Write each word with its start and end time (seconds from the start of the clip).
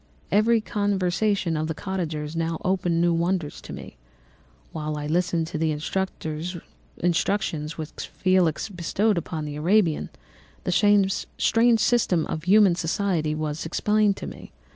"Every 0.31 0.61
conversation 0.61 1.55
of 1.55 1.67
the 1.67 1.75
cottagers 1.75 2.35
now 2.35 2.57
opened 2.65 3.01
new 3.01 3.13
wonders 3.13 3.61
to 3.61 3.71
me. 3.71 3.97
While 4.71 4.97
I 4.97 5.05
listened 5.05 5.45
to 5.49 5.59
the 5.59 5.69
instructions 6.97 7.77
which 7.77 8.07
Felix 8.07 8.67
bestowed 8.69 9.19
upon 9.19 9.45
the 9.45 9.57
Arabian, 9.57 10.09
the 10.63 10.71
strange 11.37 11.79
system 11.79 12.25
of 12.25 12.45
human 12.45 12.73
society 12.73 13.35
was 13.35 13.63
explained 13.63 14.17
to 14.17 14.25
me. 14.25 14.51